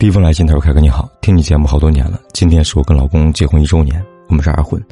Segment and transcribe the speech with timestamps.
[0.00, 4.82] 第一封来信，他说：“凯哥你好，听你节目好多年了，今天是我跟老公结婚一周年，我们是二婚。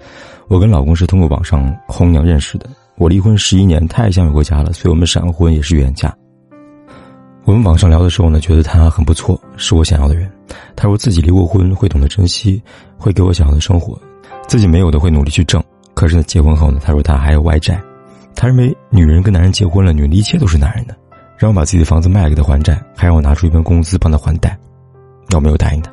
[0.49, 2.69] 我跟老公是通过网上红娘认识的。
[2.99, 6.15] 我离婚十一年，他也想有个家了，所以我们闪婚也是远嫁。
[7.45, 10.31] 我们网上聊的时候呢，觉得他很不错，是我想要的人。
[10.77, 12.63] 他说自己离过婚，会懂得珍惜，
[12.99, 13.99] 会给我想要的生活，
[14.47, 15.59] 自己没有的会努力去挣。
[15.95, 17.83] 可是呢，结婚后呢，他说他还有外债，
[18.35, 20.95] 他认为女人跟男人结婚了，女人的一切都是男人的，
[21.39, 24.55] 让我把自己的房子卖给他还债，还让我拿出一份工资帮他还贷。”
[25.37, 25.93] 我没有答应他。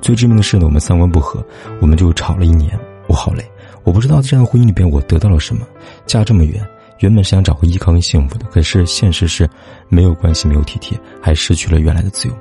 [0.00, 1.44] 最致命的是呢，我们三观不合，
[1.80, 2.78] 我们就吵了一年。
[3.08, 3.44] 我好累，
[3.84, 5.64] 我不知道在这样婚姻里边我得到了什么。
[6.06, 6.60] 嫁这么远，
[6.98, 9.48] 原本是想找个依靠跟幸福的，可是现实是
[9.88, 12.34] 没有关系，没有体贴，还失去了原来的自由，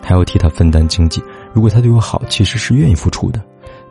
[0.00, 1.22] 还要替他分担经济。
[1.52, 3.42] 如果他对我好，其实是愿意付出的。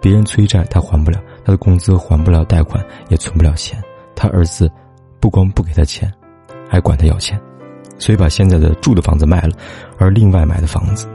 [0.02, 3.82] 别人催债他还不了，他的工资还不了贷款，也存不了钱。
[4.16, 4.72] 他儿子
[5.20, 6.12] 不光不给他钱，
[6.70, 7.40] 还管他要钱，
[8.00, 9.56] 所以把现在的住的房子卖了，
[9.98, 11.08] 而另外买的房子。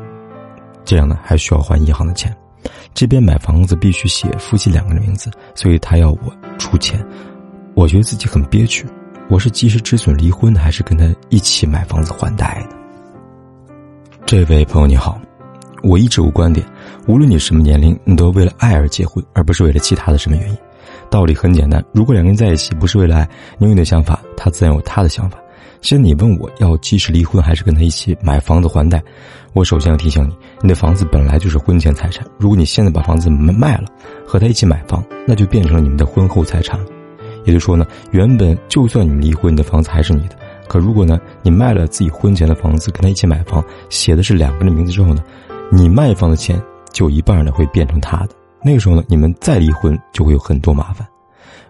[0.88, 2.34] 这样呢，还需要还银行的钱。
[2.95, 6.18] 这边买房子必须写夫妻两个人名字，所以他要我
[6.59, 6.99] 出钱。
[7.74, 8.87] 我觉得自己很憋屈。
[9.29, 12.74] 我是及时止损离婚，还是跟他一起买房子还贷呢？
[14.24, 15.21] 这位朋友你好，
[15.82, 16.66] 我一直有观点：
[17.07, 20.57] 无论你什么年龄，你都为了爱而结婚，而不是为了其他的什么原因。
[21.10, 25.38] 道理很简单，如果两个人在一起不是为了爱，你有你的想法，他自然有他的想法。
[25.80, 29.02] 现在你问我要及时离婚还是跟他一起买房子还贷，
[29.52, 32.26] 我首先要提醒你，你的房子本来就是婚前财产。
[32.38, 33.84] 如果你现在把房子卖了，
[34.26, 36.79] 和他一起买房，那就变成了你们的婚后财产。
[37.45, 40.37] 也就是说呢，原本就算你们离婚，你的房子还是你的。
[40.68, 45.23] 可如果呢，你卖了自己婚前的房子跟他一起买房，写的是两个人的名字之后呢，
[45.71, 46.60] 你卖房的钱
[46.93, 48.30] 就一半呢会变成他的。
[48.62, 51.06] 那个时候呢，你们再离婚就会有很多麻烦。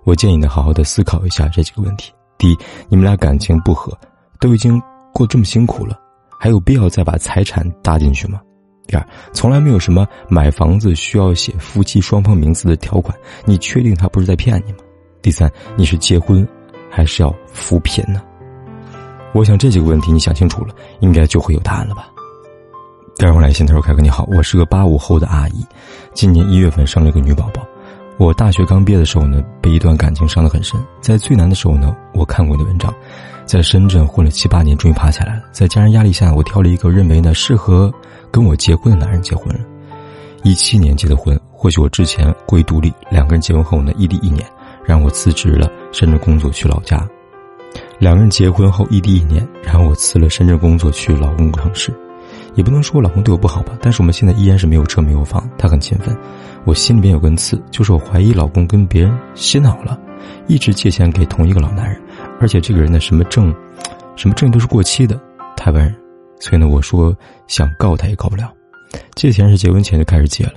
[0.03, 2.11] 我建议呢，好好的思考一下这几个问题。
[2.39, 2.59] 第一，
[2.89, 3.93] 你们俩感情不和，
[4.39, 4.81] 都已经
[5.13, 5.99] 过这么辛苦了，
[6.39, 8.41] 还有必要再把财产搭进去吗？
[8.87, 14.79] 第二，从来没有什么买房子需要写夫妻双方名字的条款，你确定他不是在骗你吗？
[15.21, 16.47] 第三，你是结婚，
[16.89, 18.23] 还是要扶贫呢？
[19.35, 22.09] 我想这几个问题你想清楚了，应该就会有答案了吧。
[23.17, 25.67] 第二我来信，他说：“凯哥你好，我是个八五后的阿姨，
[26.15, 27.67] 今年一月份生了个女宝宝。”
[28.19, 30.79] 我大学刚毕业的时候呢，被一段感情伤得很深。
[31.01, 32.93] 在最难的时候呢，我看过你的文章，
[33.47, 35.43] 在深圳混了七八年，终于爬起来了。
[35.53, 37.93] 在家人压力下，我挑了一个认为呢适合
[38.33, 39.61] 跟我结婚的男人结婚了。
[40.43, 42.93] 一七年结的婚，或许我之前过于独立。
[43.09, 44.45] 两个人结婚后呢，异地一年，
[44.85, 47.09] 让我辞职了深圳工作去老家。
[48.01, 51.95] 两个人结婚后异地一年，然后我辞了深圳工作去老公城市。
[52.55, 56.17] 也不能说我老公对我不好吧，但是我们现在依然是没有车没有房，他很勤奋。
[56.65, 59.99] 我心里边有根刺，就是我怀疑老公跟别人洗脑了，
[60.47, 62.01] 一直借钱给同一个老男人，
[62.41, 63.55] 而且这个人呢什么证，
[64.17, 65.19] 什么证都是过期的，
[65.57, 65.95] 台湾人。
[66.41, 67.17] 所以呢，我说
[67.47, 68.53] 想告他也告不了。
[69.15, 70.55] 借钱是结婚前就开始借了，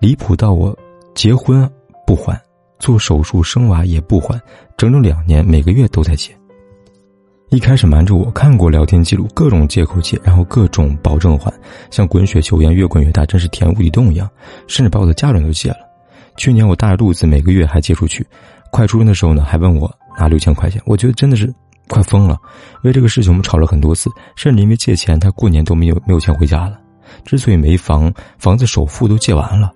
[0.00, 0.76] 离谱到我
[1.14, 1.68] 结婚
[2.06, 2.40] 不还，
[2.78, 4.40] 做手术生娃也不还，
[4.76, 6.36] 整整两年每个月都在借。
[7.52, 11.52] 一开始瞒着我，看过聊天记录，各种借口借，然后各种保证还，
[11.90, 14.26] 像滚雪球一样越滚越大，真是填无底洞一样，
[14.66, 15.76] 甚至把我的家人都借了。
[16.38, 18.26] 去年我大着肚子，每个月还借出去，
[18.70, 21.52] 快出生的时候呢，还问我拿六千块钱，我觉得真的是
[21.88, 22.38] 快疯了。
[22.84, 26.80] 为这个事情我们吵了很多次，甚至因为借钱，他过年都没有没有钱回家了。
[27.22, 29.70] 之所以没房，房子首付都借完了，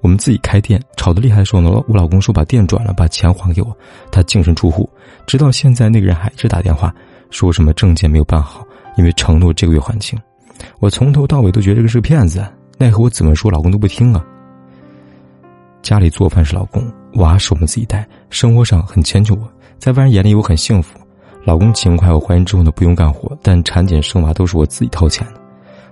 [0.00, 3.72] 我们自己开店，吵得厉害的时候呢，我老公说把店转了，把钱还给我，
[4.10, 4.90] 他净身出户，
[5.24, 6.92] 直到现在那个人还一直打电话。
[7.32, 8.64] 说什么证件没有办好，
[8.96, 10.16] 因为承诺这个月还清。
[10.78, 12.46] 我从头到尾都觉得这个是骗子，
[12.78, 14.24] 奈何我怎么说老公都不听啊。
[15.82, 20.96] 家里做饭是老公，娃是我们自己带，生活上很迁就我，在外人眼里我很幸福。
[21.42, 25.40] 老公勤快，我怀孕之后呢不用干活，但产检生娃都是我自己掏钱的。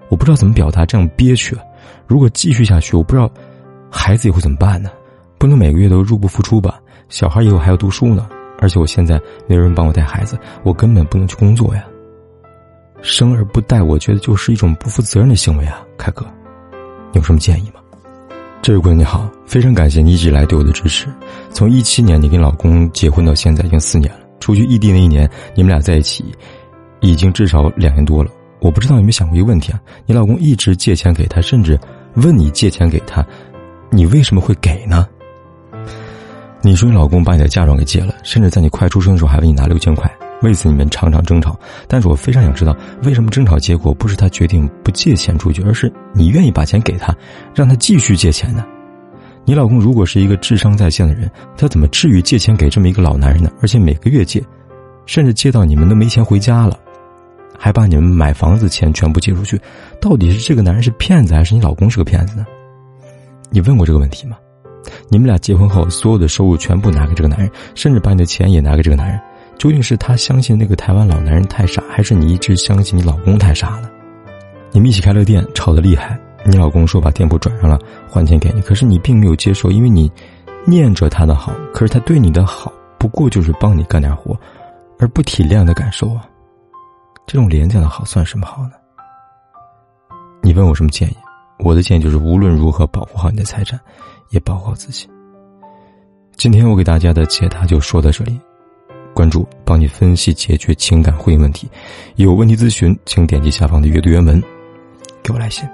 [0.09, 1.56] 我不知道怎么表达，这样憋屈。
[2.06, 3.29] 如果继续下去，我不知道
[3.91, 4.91] 孩子以后怎么办呢？
[5.39, 6.79] 不能每个月都入不敷出吧？
[7.09, 8.29] 小孩以后还要读书呢。
[8.60, 11.84] 而且我现在没有人帮我带孩子，我根本不能去工作呀。
[13.03, 16.25] 生而不带，我觉得就是一种不负责任的行为啊，凯哥，
[17.12, 17.81] 你有什么建议吗？
[18.61, 21.08] 这位姑娘你好，非常感谢你一直以来对我的支持。
[21.49, 26.23] 从一七年你跟老公结婚到现在已经四年了，出去异地那一年，你们俩在一起
[27.00, 28.31] 已经至少两年多了。
[28.61, 29.81] 我不知道有没有想过一个问题啊？
[30.05, 31.81] 你老公一直借钱给他，甚至
[32.17, 33.25] 问你借钱给他，
[33.88, 35.08] 你为什么会给呢？
[36.62, 40.11] 你说你老公把你的嫁妆给借了，甚至在你快出生的时候还为你拿六千块，
[40.43, 41.59] 为此你们常常争吵。
[41.89, 47.17] 但是我非常想知道，为什么争吵结果不是他决定不借钱出去，而是你愿意把钱给他，
[47.55, 48.65] 让他继续借钱呢？
[49.47, 53.51] 你老公如果是一个智商在线的人，他怎么至于借钱给这么一个老男人呢？
[53.62, 54.45] 而且每个月借，
[55.07, 56.79] 甚至借到你们都没钱回家了，
[57.59, 59.59] 还把你们买房子钱全部借出去，
[59.99, 62.45] 到底是这个男人是骗子，还是你老公是个骗子呢？
[63.49, 64.37] 你问过这个问题吗？
[65.09, 69.21] 你们俩结婚后，所有的收入全部拿给这个男人，甚至把你的钱也拿给这个男人，
[69.59, 73.91] 究竟是他相信那个台湾老男人太傻，还是你一直相信你老公太傻了？
[74.73, 77.79] 你们一起开了店，吵得厉害，你老公说把店铺转让了，
[78.09, 80.11] 还钱给你，可是你并没有接受，因为你
[80.67, 82.73] 念着他的好，可是他对你的好。
[82.99, 84.38] 不过就是帮你干点活，
[84.99, 86.23] 而不体谅的感受啊！
[87.26, 88.73] 这种廉价的好算什么好呢？
[90.43, 91.17] 你问我什么建议？
[91.62, 93.79] 我的建议就是无论如何保护好你的财产，
[94.31, 95.09] 也保护好自己。
[96.37, 98.41] 今天我给大家的解答就说到这里，
[99.15, 101.69] 关注帮你分析解决情感婚姻问题，
[102.17, 104.43] 有问题咨询请点击下方的阅读原文，
[105.23, 105.69] 给我来信。